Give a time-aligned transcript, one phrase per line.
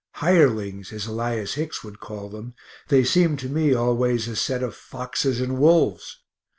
[0.15, 2.55] (hirelings, as Elias Hicks would call them
[2.87, 6.21] they seem to me always a set of foxes and wolves).